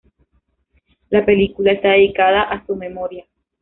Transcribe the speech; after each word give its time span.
La 1.11 1.23
película 1.23 1.73
está 1.73 1.89
dedicada 1.89 2.41
a 2.41 2.65
su 2.65 2.75
memoria. 2.75 3.23